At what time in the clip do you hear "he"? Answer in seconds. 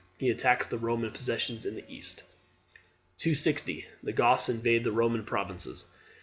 0.17-0.31